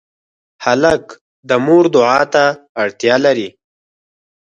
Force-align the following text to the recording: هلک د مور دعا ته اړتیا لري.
هلک 0.65 1.03
د 1.49 1.51
مور 1.65 1.83
دعا 1.95 2.21
ته 2.33 2.43
اړتیا 2.81 3.15
لري. 3.25 3.49